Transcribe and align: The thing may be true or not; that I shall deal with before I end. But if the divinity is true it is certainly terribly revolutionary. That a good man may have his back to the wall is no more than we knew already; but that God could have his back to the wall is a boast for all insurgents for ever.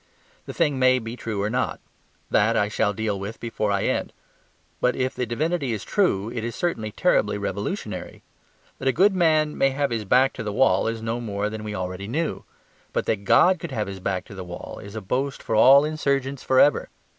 The 0.47 0.53
thing 0.55 0.79
may 0.79 0.97
be 0.97 1.15
true 1.15 1.43
or 1.43 1.49
not; 1.51 1.79
that 2.31 2.57
I 2.57 2.69
shall 2.69 2.91
deal 2.91 3.19
with 3.19 3.39
before 3.39 3.69
I 3.71 3.83
end. 3.83 4.13
But 4.79 4.95
if 4.95 5.13
the 5.13 5.27
divinity 5.27 5.73
is 5.73 5.83
true 5.83 6.31
it 6.31 6.43
is 6.43 6.55
certainly 6.55 6.91
terribly 6.91 7.37
revolutionary. 7.37 8.23
That 8.79 8.87
a 8.87 8.93
good 8.93 9.13
man 9.13 9.55
may 9.55 9.69
have 9.69 9.91
his 9.91 10.05
back 10.05 10.33
to 10.33 10.43
the 10.43 10.51
wall 10.53 10.87
is 10.87 11.03
no 11.03 11.21
more 11.21 11.51
than 11.51 11.63
we 11.63 11.73
knew 11.73 11.77
already; 11.77 12.41
but 12.91 13.05
that 13.05 13.25
God 13.25 13.59
could 13.59 13.69
have 13.71 13.85
his 13.85 13.99
back 13.99 14.25
to 14.25 14.33
the 14.33 14.43
wall 14.43 14.79
is 14.79 14.95
a 14.95 15.01
boast 15.01 15.43
for 15.43 15.53
all 15.55 15.85
insurgents 15.85 16.41
for 16.41 16.59
ever. 16.59 16.89